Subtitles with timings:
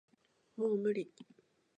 [0.57, 1.11] もう無理